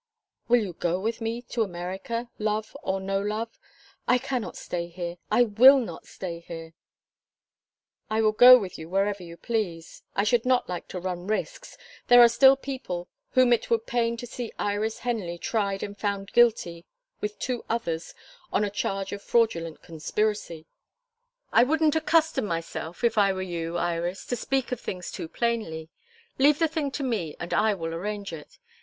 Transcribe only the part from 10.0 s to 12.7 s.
I should like not to run risks. There are still